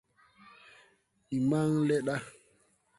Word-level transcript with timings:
Ndi 1.23 1.37
maŋn 1.49 1.75
le 1.87 1.95
ɗa. 2.05 2.15